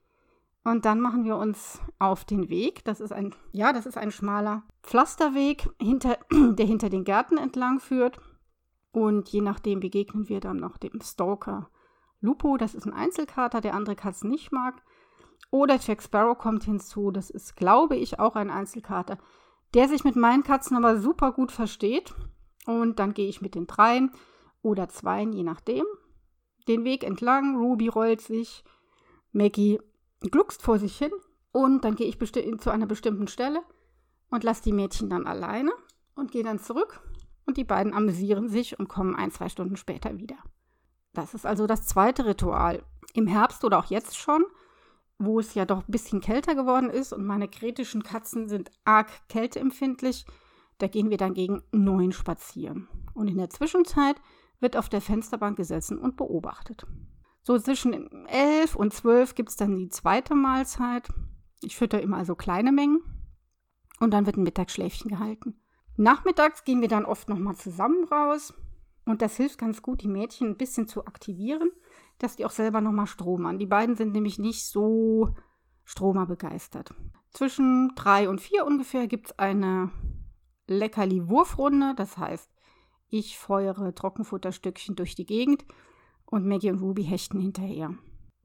Und 0.64 0.86
dann 0.86 1.02
machen 1.02 1.24
wir 1.24 1.38
uns 1.38 1.80
auf 1.98 2.24
den 2.24 2.50
Weg. 2.50 2.84
Das 2.86 3.00
ist 3.00 3.12
ein, 3.12 3.34
ja, 3.52 3.74
das 3.74 3.86
ist 3.86 3.98
ein 3.98 4.12
schmaler 4.12 4.64
Pflasterweg, 4.84 5.68
hinter, 5.82 6.18
der 6.32 6.66
hinter 6.66 6.90
den 6.90 7.04
Gärten 7.04 7.38
entlang 7.38 7.80
führt. 7.80 8.20
Und 8.92 9.30
je 9.30 9.42
nachdem 9.42 9.80
begegnen 9.80 10.30
wir 10.30 10.40
dann 10.40 10.58
noch 10.58 10.78
dem 10.78 11.02
Stalker 11.02 11.70
Lupo. 12.20 12.58
Das 12.58 12.76
ist 12.76 12.86
ein 12.86 12.94
Einzelkater, 12.94 13.62
der 13.62 13.74
andere 13.74 13.96
Katzen 13.96 14.30
nicht 14.30 14.52
mag. 14.52 14.84
Oder 15.50 15.78
Jack 15.78 16.04
Sparrow 16.04 16.38
kommt 16.38 16.64
hinzu. 16.64 17.10
Das 17.12 17.30
ist, 17.30 17.56
glaube 17.56 17.96
ich, 17.96 18.20
auch 18.20 18.36
ein 18.36 18.52
Einzelkater, 18.52 19.18
der 19.74 19.88
sich 19.88 20.04
mit 20.04 20.16
meinen 20.16 20.44
Katzen 20.44 20.78
aber 20.78 20.98
super 20.98 21.32
gut 21.32 21.52
versteht. 21.52 22.14
Und 22.68 23.00
dann 23.00 23.14
gehe 23.14 23.28
ich 23.28 23.42
mit 23.42 23.56
den 23.56 23.66
dreien 23.66 24.12
oder 24.62 24.90
zweien, 24.90 25.34
je 25.34 25.44
nachdem, 25.44 25.86
den 26.68 26.84
Weg 26.84 27.04
entlang. 27.04 27.56
Ruby 27.56 27.88
rollt 27.88 28.22
sich, 28.22 28.64
Maggie 29.32 29.80
gluckst 30.30 30.62
vor 30.62 30.78
sich 30.78 30.98
hin 30.98 31.12
und 31.52 31.84
dann 31.84 31.96
gehe 31.96 32.08
ich 32.08 32.20
zu 32.60 32.70
einer 32.70 32.86
bestimmten 32.86 33.28
Stelle 33.28 33.62
und 34.30 34.44
lasse 34.44 34.64
die 34.64 34.74
Mädchen 34.74 35.10
dann 35.10 35.26
alleine 35.26 35.72
und 36.16 36.32
gehe 36.32 36.44
dann 36.44 36.60
zurück 36.60 37.02
und 37.46 37.58
die 37.58 37.64
beiden 37.64 37.94
amüsieren 37.94 38.48
sich 38.48 38.80
und 38.80 38.88
kommen 38.88 39.16
ein, 39.16 39.32
zwei 39.32 39.50
Stunden 39.50 39.76
später 39.76 40.18
wieder. 40.18 40.38
Das 41.14 41.34
ist 41.34 41.46
also 41.46 41.68
das 41.68 41.88
zweite 41.88 42.26
Ritual. 42.26 42.84
Im 43.14 43.28
Herbst 43.28 43.66
oder 43.66 43.80
auch 43.80 43.86
jetzt 43.86 44.18
schon, 44.18 44.46
wo 45.20 45.40
es 45.40 45.54
ja 45.54 45.66
doch 45.66 45.80
ein 45.80 45.92
bisschen 45.92 46.22
kälter 46.22 46.56
geworden 46.56 46.90
ist 46.90 47.12
und 47.12 47.26
meine 47.26 47.48
kretischen 47.48 48.04
Katzen 48.04 48.48
sind 48.48 48.72
arg 48.86 49.10
kälteempfindlich, 49.28 50.26
da 50.78 50.88
gehen 50.88 51.10
wir 51.10 51.18
dann 51.18 51.34
gegen 51.34 51.62
neun 51.72 52.12
spazieren. 52.12 52.88
Und 53.14 53.28
in 53.28 53.38
der 53.38 53.50
Zwischenzeit 53.50 54.16
wird 54.60 54.78
auf 54.78 54.90
der 54.90 55.02
Fensterbank 55.02 55.58
gesessen 55.58 56.00
und 56.00 56.16
beobachtet. 56.16 56.88
So 57.44 57.58
zwischen 57.58 58.26
11 58.28 58.76
und 58.76 58.94
12 58.94 59.36
gibt 59.36 59.50
es 59.50 59.56
dann 59.56 59.78
die 59.78 59.90
zweite 59.90 60.36
Mahlzeit. 60.36 61.10
Ich 61.62 61.76
fütter 61.76 62.02
immer 62.02 62.18
also 62.18 62.36
kleine 62.36 62.72
Mengen. 62.72 63.02
Und 64.00 64.12
dann 64.12 64.26
wird 64.26 64.38
ein 64.38 64.44
Mittagsschläfchen 64.44 65.10
gehalten. 65.10 65.60
Nachmittags 65.98 66.64
gehen 66.64 66.82
wir 66.82 66.88
dann 66.88 67.06
oft 67.06 67.30
nochmal 67.30 67.56
zusammen 67.56 68.04
raus. 68.06 68.54
Und 69.06 69.22
das 69.22 69.38
hilft 69.38 69.58
ganz 69.58 69.82
gut, 69.82 70.02
die 70.02 70.08
Mädchen 70.08 70.50
ein 70.50 70.58
bisschen 70.58 70.88
zu 70.88 71.06
aktivieren, 71.06 71.72
dass 72.20 72.36
die 72.36 72.46
auch 72.46 72.52
selber 72.52 72.82
nochmal 72.82 73.08
stromern. 73.08 73.60
Die 73.60 73.66
beiden 73.66 73.96
sind 73.96 74.14
nämlich 74.14 74.40
nicht 74.40 74.66
so 74.66 75.36
stromerbegeistert. 75.84 76.94
Zwischen 77.32 77.94
drei 77.96 78.30
und 78.30 78.42
vier 78.42 78.66
ungefähr 78.66 79.08
gibt 79.08 79.28
es 79.28 79.40
eine 79.40 79.92
Leckerli-Wurfrunde. 80.68 81.94
Das 81.96 82.18
heißt, 82.18 82.50
ich 83.10 83.38
feuere 83.38 83.94
Trockenfutterstückchen 83.94 84.96
durch 84.96 85.16
die 85.16 85.26
Gegend 85.26 85.66
und 86.32 86.48
Maggie 86.48 86.72
und 86.72 86.82
Ruby 86.82 87.04
hechten 87.04 87.40
hinterher. 87.40 87.94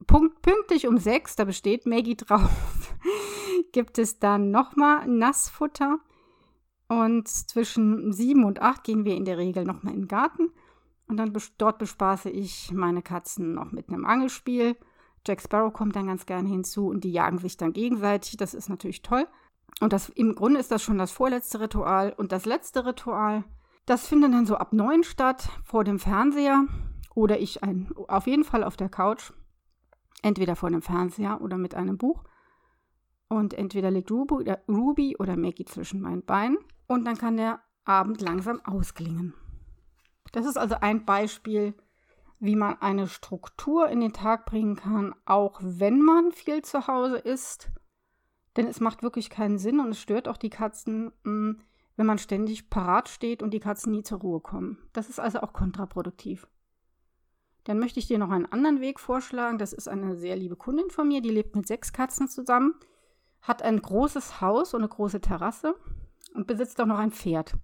Punkt, 0.06 0.42
pünktlich 0.42 0.86
um 0.86 0.98
sechs, 0.98 1.36
da 1.36 1.44
besteht 1.44 1.86
Maggie 1.86 2.16
drauf, 2.18 2.94
gibt 3.72 3.98
es 3.98 4.18
dann 4.18 4.50
nochmal 4.50 5.08
Nassfutter. 5.08 5.98
Und 6.88 7.26
zwischen 7.26 8.12
sieben 8.12 8.44
und 8.44 8.60
acht 8.60 8.84
gehen 8.84 9.04
wir 9.04 9.16
in 9.16 9.24
der 9.24 9.38
Regel 9.38 9.64
nochmal 9.64 9.94
in 9.94 10.02
den 10.02 10.08
Garten. 10.08 10.50
Und 11.08 11.16
dann 11.16 11.32
dort 11.58 11.78
bespaße 11.78 12.30
ich 12.30 12.72
meine 12.72 13.02
Katzen 13.02 13.54
noch 13.54 13.72
mit 13.72 13.88
einem 13.88 14.04
Angelspiel. 14.04 14.76
Jack 15.26 15.40
Sparrow 15.40 15.72
kommt 15.72 15.96
dann 15.96 16.06
ganz 16.06 16.26
gerne 16.26 16.48
hinzu 16.48 16.88
und 16.88 17.02
die 17.02 17.10
jagen 17.10 17.38
sich 17.38 17.56
dann 17.56 17.72
gegenseitig. 17.72 18.36
Das 18.36 18.54
ist 18.54 18.68
natürlich 18.68 19.02
toll. 19.02 19.26
Und 19.80 19.92
das, 19.92 20.08
im 20.10 20.34
Grunde 20.34 20.60
ist 20.60 20.70
das 20.70 20.82
schon 20.82 20.98
das 20.98 21.10
vorletzte 21.10 21.60
Ritual. 21.60 22.12
Und 22.16 22.30
das 22.32 22.44
letzte 22.44 22.86
Ritual, 22.86 23.44
das 23.84 24.06
findet 24.06 24.32
dann 24.32 24.46
so 24.46 24.56
ab 24.56 24.72
neun 24.72 25.02
statt, 25.02 25.48
vor 25.64 25.82
dem 25.82 25.98
Fernseher. 25.98 26.66
Oder 27.16 27.40
ich 27.40 27.64
ein, 27.64 27.90
auf 28.06 28.28
jeden 28.28 28.44
Fall 28.44 28.62
auf 28.62 28.76
der 28.76 28.88
Couch. 28.88 29.32
Entweder 30.22 30.54
vor 30.54 30.70
dem 30.70 30.82
Fernseher 30.82 31.40
oder 31.40 31.58
mit 31.58 31.74
einem 31.74 31.98
Buch. 31.98 32.22
Und 33.28 33.54
entweder 33.54 33.90
liegt 33.90 34.12
Ruby 34.12 35.16
oder, 35.16 35.36
Maggie 35.36 35.64
zwischen 35.64 36.00
meinen 36.00 36.24
Beinen. 36.24 36.58
Und 36.86 37.04
dann 37.04 37.18
kann 37.18 37.36
der 37.36 37.60
Abend 37.84 38.20
langsam 38.20 38.60
ausklingen. 38.64 39.34
Das 40.30 40.46
ist 40.46 40.56
also 40.56 40.76
ein 40.80 41.04
Beispiel, 41.04 41.74
wie 42.38 42.54
man 42.54 42.80
eine 42.80 43.08
Struktur 43.08 43.88
in 43.88 43.98
den 43.98 44.12
Tag 44.12 44.46
bringen 44.46 44.76
kann, 44.76 45.12
auch 45.24 45.58
wenn 45.60 46.00
man 46.00 46.30
viel 46.30 46.62
zu 46.62 46.86
Hause 46.86 47.16
ist 47.16 47.72
denn 48.56 48.66
es 48.66 48.80
macht 48.80 49.02
wirklich 49.02 49.30
keinen 49.30 49.58
Sinn 49.58 49.80
und 49.80 49.90
es 49.90 50.00
stört 50.00 50.28
auch 50.28 50.36
die 50.36 50.50
Katzen, 50.50 51.12
mm, 51.24 51.60
wenn 51.96 52.06
man 52.06 52.18
ständig 52.18 52.70
parat 52.70 53.08
steht 53.08 53.42
und 53.42 53.52
die 53.52 53.60
Katzen 53.60 53.92
nie 53.92 54.02
zur 54.02 54.20
Ruhe 54.20 54.40
kommen. 54.40 54.78
Das 54.92 55.08
ist 55.08 55.20
also 55.20 55.40
auch 55.40 55.52
kontraproduktiv. 55.52 56.46
Dann 57.66 57.80
möchte 57.80 57.98
ich 57.98 58.06
dir 58.06 58.18
noch 58.18 58.30
einen 58.30 58.46
anderen 58.46 58.80
Weg 58.80 59.00
vorschlagen. 59.00 59.58
Das 59.58 59.72
ist 59.72 59.88
eine 59.88 60.16
sehr 60.16 60.36
liebe 60.36 60.54
Kundin 60.54 60.88
von 60.88 61.08
mir, 61.08 61.20
die 61.20 61.30
lebt 61.30 61.56
mit 61.56 61.66
sechs 61.66 61.92
Katzen 61.92 62.28
zusammen, 62.28 62.76
hat 63.42 63.60
ein 63.62 63.82
großes 63.82 64.40
Haus 64.40 64.72
und 64.72 64.82
eine 64.82 64.88
große 64.88 65.20
Terrasse 65.20 65.74
und 66.32 66.46
besitzt 66.46 66.80
auch 66.80 66.86
noch 66.86 67.00
ein 67.00 67.10
Pferd. 67.10 67.54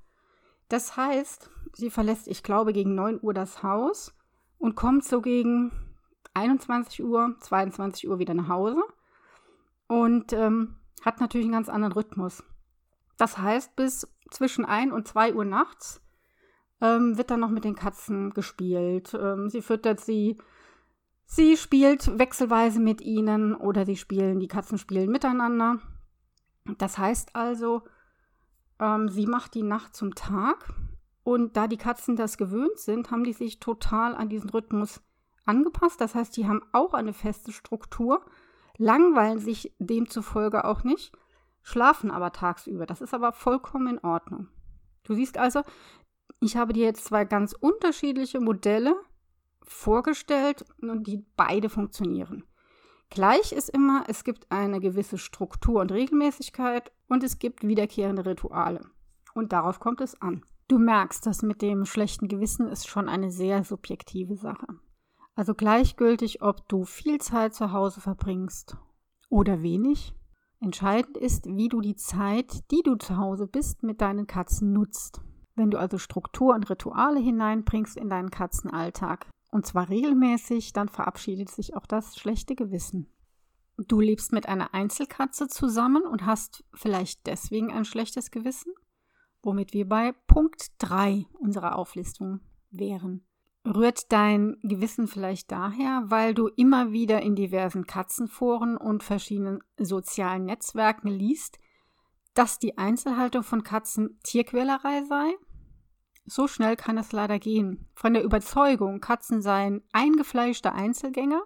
Das 0.69 0.97
heißt, 0.97 1.51
sie 1.73 1.89
verlässt, 1.89 2.27
ich 2.27 2.43
glaube, 2.43 2.73
gegen 2.73 2.97
9 2.97 3.21
Uhr 3.23 3.33
das 3.33 3.63
Haus 3.63 4.13
und 4.59 4.75
kommt 4.75 5.05
so 5.05 5.21
gegen 5.21 5.71
21 6.35 7.05
Uhr, 7.05 7.37
22 7.39 8.09
Uhr 8.09 8.19
wieder 8.19 8.35
nach 8.35 8.49
Hause. 8.49 8.83
Und 9.87 10.33
ähm, 10.33 10.79
hat 11.05 11.21
natürlich 11.21 11.45
einen 11.45 11.53
ganz 11.53 11.69
anderen 11.69 11.93
Rhythmus. 11.93 12.43
Das 13.19 13.39
heißt, 13.39 13.77
bis 13.77 14.13
zwischen 14.33 14.65
1 14.65 14.93
und 14.93 15.07
2 15.07 15.35
Uhr 15.35 15.45
nachts 15.45 16.02
ähm, 16.83 17.17
wird 17.17 17.31
dann 17.31 17.41
noch 17.41 17.49
mit 17.49 17.65
den 17.65 17.77
Katzen 17.77 18.35
gespielt. 18.35 19.15
Ähm, 19.15 19.49
sie 19.49 19.63
füttert 19.63 20.01
sie, 20.01 20.37
sie 21.25 21.57
spielt 21.57 22.19
wechselweise 22.19 22.81
mit 22.81 23.01
ihnen 23.01 23.55
oder 23.55 23.87
sie 23.87 23.97
spielen, 23.97 24.41
die 24.41 24.49
Katzen 24.49 24.77
spielen 24.77 25.11
miteinander. 25.11 25.79
Das 26.77 26.99
heißt 26.99 27.35
also, 27.35 27.83
ähm, 28.79 29.09
sie 29.09 29.27
macht 29.27 29.55
die 29.55 29.63
Nacht 29.63 29.97
zum 29.97 30.15
Tag 30.15 30.75
und 31.25 31.57
da 31.57 31.69
die 31.69 31.79
Katzen 31.79 32.17
das 32.17 32.37
gewöhnt 32.37 32.79
sind, 32.79 33.11
haben 33.11 33.25
die 33.25 33.33
sich 33.33 33.61
total 33.61 34.15
an 34.15 34.29
diesen 34.29 34.51
Rhythmus 34.51 35.01
angepasst. 35.47 36.01
Das 36.01 36.15
heißt, 36.15 36.37
die 36.37 36.47
haben 36.47 36.63
auch 36.73 36.93
eine 36.93 37.15
feste 37.15 37.53
Struktur 37.53 38.25
langweilen 38.79 39.39
sich 39.39 39.75
demzufolge 39.79 40.65
auch 40.65 40.83
nicht, 40.83 41.13
schlafen 41.63 42.11
aber 42.11 42.33
tagsüber. 42.33 42.87
Das 42.87 43.01
ist 43.01 43.15
aber 43.15 43.33
vollkommen 43.33 43.99
in 43.99 44.05
Ordnung. 44.05 44.49
Du 45.05 45.15
siehst 45.15 45.39
also, 45.39 45.63
ich 46.43 46.57
habe 46.57 46.73
dir 46.73 46.85
jetzt 46.85 47.05
zwei 47.05 47.25
ganz 47.25 47.53
unterschiedliche 47.53 48.41
Modelle 48.41 48.97
vorgestellt 49.63 50.65
und 50.81 51.07
die 51.07 51.25
beide 51.37 51.69
funktionieren. 51.69 52.45
Gleich 53.11 53.53
ist 53.53 53.69
immer, 53.69 54.05
es 54.09 54.25
gibt 54.25 54.51
eine 54.51 54.81
gewisse 54.81 55.19
Struktur 55.19 55.81
und 55.81 55.93
Regelmäßigkeit 55.93 56.91
und 57.09 57.23
es 57.23 57.39
gibt 57.39 57.67
wiederkehrende 57.67 58.25
Rituale. 58.25 58.81
Und 59.35 59.53
darauf 59.53 59.81
kommt 59.81 60.01
es 60.01 60.21
an. 60.21 60.45
Du 60.67 60.79
merkst, 60.79 61.27
dass 61.27 61.43
mit 61.43 61.61
dem 61.63 61.85
schlechten 61.85 62.29
Gewissen 62.29 62.67
ist 62.69 62.89
schon 62.89 63.09
eine 63.09 63.31
sehr 63.31 63.65
subjektive 63.65 64.37
Sache. 64.37 64.67
Also 65.35 65.55
gleichgültig, 65.55 66.43
ob 66.43 66.69
du 66.69 66.85
viel 66.85 67.21
Zeit 67.21 67.55
zu 67.55 67.73
Hause 67.73 68.01
verbringst 68.01 68.77
oder 69.29 69.63
wenig. 69.63 70.15
Entscheidend 70.61 71.17
ist, 71.17 71.47
wie 71.47 71.69
du 71.69 71.81
die 71.81 71.97
Zeit, 71.97 72.71
die 72.71 72.83
du 72.83 72.97
zu 72.97 73.17
Hause 73.17 73.47
bist, 73.47 73.83
mit 73.83 74.01
deinen 74.01 74.27
Katzen 74.27 74.73
nutzt. 74.73 75.21
Wenn 75.55 75.71
du 75.71 75.79
also 75.79 75.99
Struktur 75.99 76.55
und 76.55 76.69
Rituale 76.71 77.21
hineinbringst 77.21 77.97
in 77.97 78.09
deinen 78.09 78.31
Katzenalltag, 78.31 79.27
und 79.51 79.67
zwar 79.67 79.89
regelmäßig, 79.89 80.73
dann 80.73 80.89
verabschiedet 80.89 81.51
sich 81.51 81.77
auch 81.77 81.87
das 81.87 82.17
schlechte 82.17 82.55
Gewissen. 82.55 83.09
Du 83.77 84.01
lebst 84.01 84.33
mit 84.33 84.49
einer 84.49 84.75
Einzelkatze 84.75 85.49
zusammen 85.49 86.05
und 86.05 86.25
hast 86.25 86.65
vielleicht 86.73 87.27
deswegen 87.27 87.73
ein 87.73 87.85
schlechtes 87.85 88.31
Gewissen, 88.31 88.73
womit 89.43 89.73
wir 89.73 89.89
bei 89.89 90.13
Punkt 90.27 90.69
3 90.79 91.27
unserer 91.39 91.77
Auflistung 91.77 92.41
wären. 92.71 93.27
Rührt 93.67 94.11
dein 94.11 94.57
Gewissen 94.63 95.07
vielleicht 95.07 95.53
daher, 95.53 96.05
weil 96.07 96.35
du 96.35 96.49
immer 96.49 96.93
wieder 96.93 97.23
in 97.23 97.37
diversen 97.37 97.87
Katzenforen 97.87 98.77
und 98.77 99.05
verschiedenen 99.05 99.61
sozialen 99.79 100.47
Netzwerken 100.47 101.09
liest, 101.09 101.59
dass 102.35 102.59
die 102.59 102.79
Einzelhaltung 102.79 103.43
von 103.43 103.63
Katzen 103.63 104.19
Tierquälerei 104.23 105.05
sei? 105.05 105.35
So 106.25 106.47
schnell 106.47 106.77
kann 106.77 106.99
es 106.99 107.13
leider 107.13 107.39
gehen. 107.39 107.89
Von 107.95 108.15
der 108.15 108.25
Überzeugung, 108.25 109.01
Katzen 109.01 109.43
seien 109.43 109.83
eingefleischte 109.93 110.73
Einzelgänger, 110.73 111.43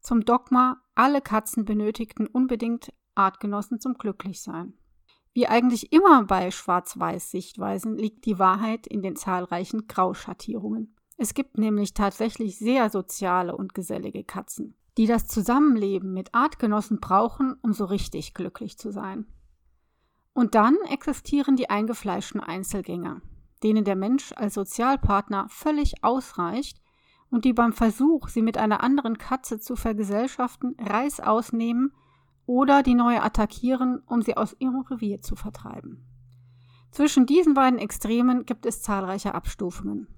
zum 0.00 0.24
Dogma, 0.24 0.82
alle 0.96 1.20
Katzen 1.20 1.64
benötigten 1.64 2.26
unbedingt 2.26 2.92
Artgenossen 3.14 3.78
zum 3.78 3.94
Glücklichsein. 3.94 4.74
Wie 5.32 5.46
eigentlich 5.46 5.92
immer 5.92 6.24
bei 6.24 6.50
Schwarz-Weiß-Sichtweisen 6.50 7.96
liegt 7.96 8.26
die 8.26 8.38
Wahrheit 8.38 8.86
in 8.86 9.00
den 9.00 9.14
zahlreichen 9.14 9.86
Grauschattierungen. 9.86 10.96
Es 11.16 11.34
gibt 11.34 11.56
nämlich 11.56 11.94
tatsächlich 11.94 12.58
sehr 12.58 12.90
soziale 12.90 13.56
und 13.56 13.74
gesellige 13.74 14.24
Katzen, 14.24 14.74
die 14.98 15.06
das 15.06 15.28
Zusammenleben 15.28 16.12
mit 16.12 16.34
Artgenossen 16.34 16.98
brauchen, 16.98 17.54
um 17.62 17.72
so 17.72 17.84
richtig 17.84 18.34
glücklich 18.34 18.76
zu 18.76 18.90
sein. 18.90 19.26
Und 20.34 20.54
dann 20.54 20.76
existieren 20.88 21.56
die 21.56 21.68
eingefleischten 21.68 22.40
Einzelgänger, 22.40 23.20
denen 23.62 23.84
der 23.84 23.96
Mensch 23.96 24.32
als 24.36 24.54
Sozialpartner 24.54 25.46
völlig 25.48 26.02
ausreicht 26.02 26.80
und 27.30 27.44
die 27.44 27.52
beim 27.52 27.72
Versuch, 27.72 28.28
sie 28.28 28.42
mit 28.42 28.58
einer 28.58 28.82
anderen 28.82 29.18
Katze 29.18 29.60
zu 29.60 29.76
vergesellschaften, 29.76 30.76
Reiß 30.78 31.20
ausnehmen 31.20 31.92
oder 32.46 32.82
die 32.82 32.94
neue 32.94 33.22
attackieren, 33.22 34.02
um 34.06 34.22
sie 34.22 34.36
aus 34.36 34.56
ihrem 34.58 34.80
Revier 34.80 35.20
zu 35.22 35.36
vertreiben. 35.36 36.06
Zwischen 36.90 37.24
diesen 37.24 37.54
beiden 37.54 37.78
Extremen 37.78 38.44
gibt 38.44 38.66
es 38.66 38.82
zahlreiche 38.82 39.34
Abstufungen. 39.34 40.08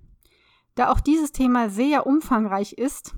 Da 0.75 0.91
auch 0.91 1.01
dieses 1.01 1.31
Thema 1.31 1.71
sehr 1.71 2.07
umfangreich 2.07 2.73
ist 2.73 3.15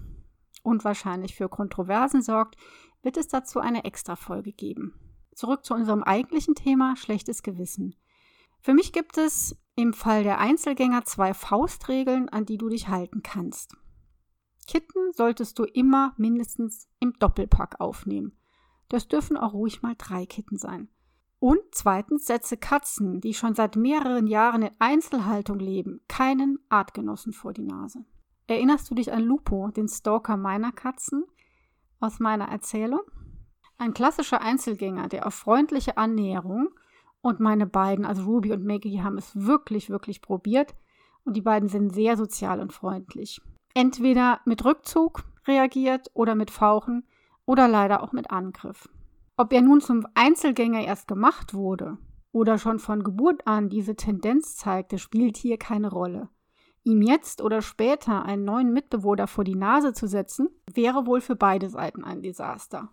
und 0.62 0.84
wahrscheinlich 0.84 1.34
für 1.34 1.48
Kontroversen 1.48 2.20
sorgt, 2.20 2.56
wird 3.02 3.16
es 3.16 3.28
dazu 3.28 3.60
eine 3.60 3.84
Extra-Folge 3.84 4.52
geben. 4.52 4.92
Zurück 5.36 5.66
zu 5.66 5.74
unserem 5.74 6.02
eigentlichen 6.02 6.54
Thema 6.54 6.96
schlechtes 6.96 7.42
Gewissen. 7.42 7.94
Für 8.62 8.72
mich 8.72 8.94
gibt 8.94 9.18
es 9.18 9.54
im 9.74 9.92
Fall 9.92 10.24
der 10.24 10.38
Einzelgänger 10.38 11.04
zwei 11.04 11.34
Faustregeln, 11.34 12.30
an 12.30 12.46
die 12.46 12.56
du 12.56 12.70
dich 12.70 12.88
halten 12.88 13.22
kannst. 13.22 13.76
Kitten 14.66 15.12
solltest 15.12 15.58
du 15.58 15.64
immer 15.64 16.14
mindestens 16.16 16.88
im 17.00 17.12
Doppelpack 17.18 17.80
aufnehmen. 17.80 18.32
Das 18.88 19.08
dürfen 19.08 19.36
auch 19.36 19.52
ruhig 19.52 19.82
mal 19.82 19.94
drei 19.98 20.24
Kitten 20.24 20.56
sein. 20.56 20.88
Und 21.38 21.60
zweitens 21.70 22.24
setze 22.24 22.56
Katzen, 22.56 23.20
die 23.20 23.34
schon 23.34 23.54
seit 23.54 23.76
mehreren 23.76 24.26
Jahren 24.26 24.62
in 24.62 24.74
Einzelhaltung 24.78 25.58
leben, 25.58 26.00
keinen 26.08 26.58
Artgenossen 26.70 27.34
vor 27.34 27.52
die 27.52 27.62
Nase. 27.62 28.06
Erinnerst 28.46 28.90
du 28.90 28.94
dich 28.94 29.12
an 29.12 29.22
Lupo, 29.22 29.68
den 29.68 29.86
Stalker 29.86 30.38
meiner 30.38 30.72
Katzen 30.72 31.26
aus 32.00 32.20
meiner 32.20 32.48
Erzählung? 32.48 33.02
Ein 33.78 33.92
klassischer 33.92 34.40
Einzelgänger, 34.40 35.08
der 35.08 35.26
auf 35.26 35.34
freundliche 35.34 35.98
Annäherung 35.98 36.70
und 37.20 37.40
meine 37.40 37.66
beiden, 37.66 38.04
also 38.04 38.24
Ruby 38.24 38.52
und 38.52 38.64
Maggie, 38.64 39.02
haben 39.02 39.18
es 39.18 39.34
wirklich, 39.34 39.90
wirklich 39.90 40.22
probiert 40.22 40.74
Und 41.24 41.36
die 41.36 41.42
beiden 41.42 41.68
sind 41.68 41.92
sehr 41.92 42.16
sozial 42.16 42.60
und 42.60 42.72
freundlich. 42.72 43.40
Entweder 43.74 44.40
mit 44.44 44.64
Rückzug 44.64 45.24
reagiert 45.46 46.08
oder 46.14 46.34
mit 46.34 46.50
Fauchen 46.50 47.04
oder 47.44 47.68
leider 47.68 48.02
auch 48.02 48.12
mit 48.12 48.30
Angriff. 48.30 48.88
Ob 49.36 49.52
er 49.52 49.60
nun 49.60 49.80
zum 49.80 50.06
Einzelgänger 50.14 50.84
erst 50.84 51.08
gemacht 51.08 51.52
wurde 51.52 51.98
oder 52.32 52.58
schon 52.58 52.78
von 52.78 53.02
Geburt 53.02 53.46
an 53.46 53.68
diese 53.68 53.96
Tendenz 53.96 54.56
zeigte, 54.56 54.98
spielt 54.98 55.36
hier 55.36 55.58
keine 55.58 55.90
Rolle. 55.90 56.28
Ihm 56.84 57.02
jetzt 57.02 57.42
oder 57.42 57.60
später 57.60 58.24
einen 58.24 58.44
neuen 58.44 58.72
Mitbewohner 58.72 59.26
vor 59.26 59.42
die 59.42 59.56
Nase 59.56 59.92
zu 59.92 60.06
setzen, 60.06 60.48
wäre 60.72 61.06
wohl 61.06 61.20
für 61.20 61.34
beide 61.34 61.68
Seiten 61.68 62.04
ein 62.04 62.22
Desaster. 62.22 62.90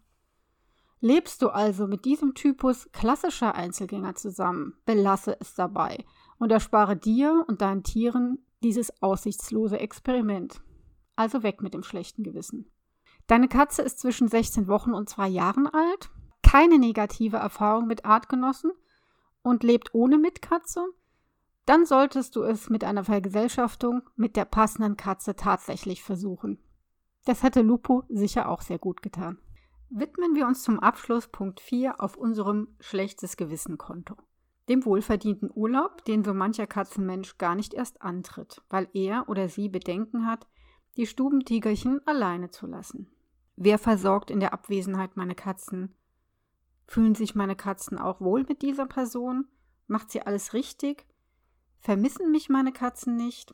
Lebst 1.03 1.41
du 1.41 1.49
also 1.49 1.85
mit 1.87 2.05
diesem 2.05 2.33
Typus 2.33 2.89
klassischer 2.93 3.55
Einzelgänger 3.55 4.15
zusammen, 4.15 4.77
belasse 4.85 5.35
es 5.41 5.53
dabei 5.53 6.05
und 6.39 6.51
erspare 6.51 6.95
dir 6.95 7.43
und 7.47 7.61
deinen 7.61 7.83
Tieren 7.83 8.39
dieses 8.63 9.01
aussichtslose 9.01 9.79
Experiment. 9.79 10.61
Also 11.17 11.43
weg 11.43 11.61
mit 11.61 11.73
dem 11.73 11.83
schlechten 11.83 12.23
Gewissen. 12.23 12.71
Deine 13.27 13.49
Katze 13.49 13.81
ist 13.81 13.99
zwischen 13.99 14.29
16 14.29 14.67
Wochen 14.67 14.93
und 14.93 15.09
zwei 15.09 15.27
Jahren 15.27 15.67
alt, 15.67 16.09
keine 16.41 16.79
negative 16.79 17.37
Erfahrung 17.37 17.85
mit 17.85 18.05
Artgenossen 18.05 18.71
und 19.41 19.63
lebt 19.63 19.93
ohne 19.93 20.17
Mitkatze 20.17 20.85
dann 21.65 21.85
solltest 21.85 22.35
du 22.35 22.43
es 22.43 22.69
mit 22.69 22.83
einer 22.83 23.05
Vergesellschaftung 23.05 24.01
mit 24.15 24.35
der 24.35 24.45
passenden 24.45 24.97
Katze 24.97 25.35
tatsächlich 25.35 26.03
versuchen. 26.03 26.59
Das 27.25 27.41
hätte 27.41 27.61
Lupo 27.61 28.03
sicher 28.09 28.49
auch 28.49 28.61
sehr 28.61 28.79
gut 28.79 29.01
getan. 29.01 29.37
Widmen 29.95 30.33
wir 30.33 30.47
uns 30.47 30.63
zum 30.63 30.79
Abschluss 30.79 31.27
Punkt 31.27 31.59
4 31.59 32.01
auf 32.01 32.17
unserem 32.17 32.75
schlechtes 32.79 33.37
Gewissen-Konto. 33.37 34.15
Dem 34.67 34.85
wohlverdienten 34.85 35.51
Urlaub, 35.53 36.03
den 36.05 36.23
so 36.23 36.33
mancher 36.33 36.65
Katzenmensch 36.65 37.37
gar 37.37 37.53
nicht 37.53 37.75
erst 37.75 38.01
antritt, 38.01 38.63
weil 38.69 38.89
er 38.93 39.29
oder 39.29 39.49
sie 39.49 39.69
Bedenken 39.69 40.25
hat, 40.25 40.47
die 40.97 41.05
Stubentigerchen 41.05 42.01
alleine 42.07 42.49
zu 42.49 42.65
lassen. 42.65 43.11
Wer 43.55 43.77
versorgt 43.77 44.31
in 44.31 44.39
der 44.39 44.51
Abwesenheit 44.51 45.15
meine 45.15 45.35
Katzen? 45.35 45.93
Fühlen 46.87 47.13
sich 47.13 47.35
meine 47.35 47.55
Katzen 47.55 47.99
auch 47.99 48.19
wohl 48.19 48.45
mit 48.49 48.63
dieser 48.63 48.87
Person? 48.87 49.47
Macht 49.85 50.09
sie 50.09 50.23
alles 50.23 50.55
richtig? 50.55 51.05
Vermissen 51.81 52.31
mich 52.31 52.49
meine 52.49 52.71
Katzen 52.71 53.15
nicht? 53.15 53.53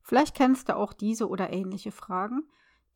Vielleicht 0.00 0.34
kennst 0.34 0.70
du 0.70 0.76
auch 0.76 0.94
diese 0.94 1.28
oder 1.28 1.52
ähnliche 1.52 1.92
Fragen, 1.92 2.44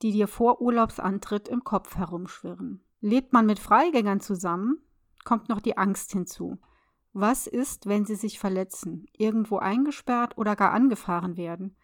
die 0.03 0.13
dir 0.13 0.29
vor 0.29 0.61
Urlaubsantritt 0.61 1.49
im 1.49 1.65
Kopf 1.65 1.97
herumschwirren. 1.97 2.83
Lebt 3.01 3.33
man 3.33 3.47
mit 3.47 3.59
Freigängern 3.59 4.21
zusammen, 4.21 4.79
kommt 5.25 5.49
noch 5.49 5.61
die 5.61 5.77
Angst 5.77 6.13
hinzu. 6.13 6.59
Was 7.13 7.47
ist, 7.47 7.87
wenn 7.87 8.05
sie 8.05 8.17
sich 8.17 8.39
verletzen, 8.39 9.07
irgendwo 9.17 9.59
eingesperrt 9.59 10.37
oder 10.37 10.57
gar 10.57 10.73
angefahren 10.73 11.37
werden? 11.37 11.77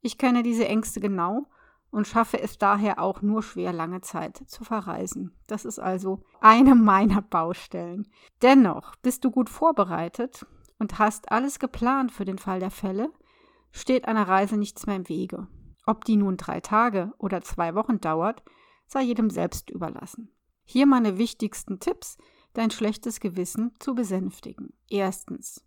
Ich 0.00 0.18
kenne 0.18 0.42
diese 0.42 0.68
Ängste 0.68 1.00
genau 1.00 1.46
und 1.90 2.06
schaffe 2.06 2.40
es 2.40 2.58
daher 2.58 3.00
auch 3.00 3.22
nur 3.22 3.42
schwer 3.42 3.72
lange 3.72 4.00
Zeit 4.00 4.42
zu 4.46 4.64
verreisen. 4.64 5.32
Das 5.46 5.64
ist 5.64 5.78
also 5.78 6.22
eine 6.40 6.74
meiner 6.74 7.22
Baustellen. 7.22 8.06
Dennoch 8.42 8.96
bist 8.96 9.24
du 9.24 9.30
gut 9.30 9.48
vorbereitet 9.48 10.46
und 10.78 10.98
hast 10.98 11.32
alles 11.32 11.58
geplant 11.58 12.12
für 12.12 12.24
den 12.24 12.38
Fall 12.38 12.60
der 12.60 12.70
Fälle, 12.70 13.10
steht 13.72 14.06
einer 14.06 14.28
Reise 14.28 14.56
nichts 14.56 14.86
mehr 14.86 14.96
im 14.96 15.08
Wege. 15.08 15.48
Ob 15.86 16.04
die 16.04 16.16
nun 16.16 16.36
drei 16.36 16.60
Tage 16.60 17.14
oder 17.18 17.42
zwei 17.42 17.74
Wochen 17.74 18.00
dauert, 18.00 18.42
sei 18.86 19.02
jedem 19.02 19.30
selbst 19.30 19.70
überlassen. 19.70 20.30
Hier 20.64 20.86
meine 20.86 21.16
wichtigsten 21.16 21.78
Tipps, 21.78 22.18
dein 22.52 22.70
schlechtes 22.70 23.20
Gewissen 23.20 23.72
zu 23.78 23.94
besänftigen. 23.94 24.72
Erstens. 24.90 25.64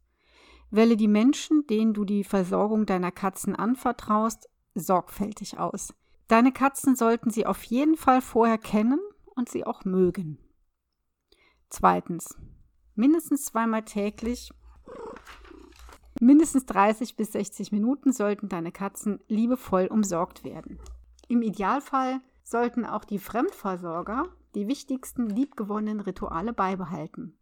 Wähle 0.71 0.97
die 0.97 1.07
Menschen, 1.07 1.65
denen 1.67 1.93
du 1.93 2.03
die 2.03 2.23
Versorgung 2.23 2.85
deiner 2.85 3.11
Katzen 3.11 3.55
anvertraust, 3.55 4.49
sorgfältig 4.75 5.57
aus. 5.57 5.93
Deine 6.27 6.51
Katzen 6.51 6.95
sollten 6.95 7.31
sie 7.31 7.45
auf 7.45 7.63
jeden 7.63 7.95
Fall 7.95 8.21
vorher 8.21 8.57
kennen 8.57 8.99
und 9.25 9.49
sie 9.49 9.65
auch 9.65 9.85
mögen. 9.85 10.37
Zweitens. 11.69 12.37
Mindestens 12.93 13.45
zweimal 13.45 13.83
täglich 13.85 14.51
Mindestens 16.19 16.65
30 16.65 17.15
bis 17.15 17.31
60 17.31 17.71
Minuten 17.71 18.11
sollten 18.11 18.49
deine 18.49 18.73
Katzen 18.73 19.21
liebevoll 19.27 19.87
umsorgt 19.87 20.43
werden. 20.43 20.79
Im 21.29 21.41
Idealfall 21.41 22.19
sollten 22.43 22.85
auch 22.85 23.05
die 23.05 23.19
Fremdversorger 23.19 24.27
die 24.53 24.67
wichtigsten 24.67 25.29
liebgewonnenen 25.29 26.01
Rituale 26.01 26.51
beibehalten. 26.51 27.37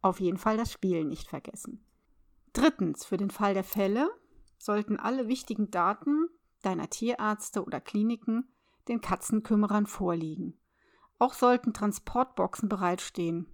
Auf 0.00 0.20
jeden 0.20 0.38
Fall 0.38 0.56
das 0.56 0.72
Spielen 0.72 1.08
nicht 1.08 1.28
vergessen. 1.28 1.84
Drittens, 2.52 3.04
für 3.04 3.16
den 3.16 3.30
Fall 3.30 3.54
der 3.54 3.64
Fälle 3.64 4.10
sollten 4.58 4.98
alle 4.98 5.28
wichtigen 5.28 5.70
Daten 5.70 6.28
deiner 6.62 6.88
Tierärzte 6.88 7.64
oder 7.64 7.80
Kliniken 7.80 8.48
den 8.88 9.00
Katzenkümmerern 9.00 9.86
vorliegen. 9.86 10.58
Auch 11.18 11.34
sollten 11.34 11.72
Transportboxen 11.72 12.68
bereitstehen. 12.68 13.46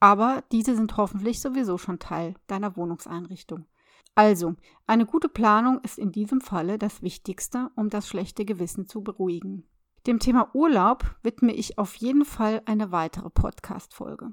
Aber 0.00 0.44
diese 0.52 0.76
sind 0.76 0.96
hoffentlich 0.96 1.40
sowieso 1.40 1.78
schon 1.78 1.98
Teil 1.98 2.34
deiner 2.46 2.76
Wohnungseinrichtung. 2.76 3.66
Also, 4.14 4.54
eine 4.86 5.06
gute 5.06 5.28
Planung 5.28 5.80
ist 5.82 5.98
in 5.98 6.10
diesem 6.10 6.40
Falle 6.40 6.78
das 6.78 7.02
Wichtigste, 7.02 7.70
um 7.76 7.88
das 7.88 8.08
schlechte 8.08 8.44
Gewissen 8.44 8.88
zu 8.88 9.02
beruhigen. 9.02 9.64
Dem 10.06 10.18
Thema 10.18 10.50
Urlaub 10.54 11.16
widme 11.22 11.52
ich 11.52 11.78
auf 11.78 11.94
jeden 11.96 12.24
Fall 12.24 12.62
eine 12.64 12.92
weitere 12.92 13.30
Podcast-Folge. 13.30 14.32